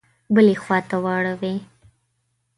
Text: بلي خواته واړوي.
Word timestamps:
بلي 0.33 0.55
خواته 0.63 0.97
واړوي. 1.03 1.55